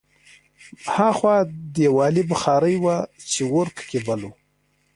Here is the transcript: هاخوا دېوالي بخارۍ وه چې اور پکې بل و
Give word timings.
هاخوا 0.95 1.35
دېوالي 1.75 2.23
بخارۍ 2.31 2.75
وه 2.83 2.97
چې 3.31 3.41
اور 3.51 3.67
پکې 3.75 3.99
بل 4.05 4.21
و 4.27 4.31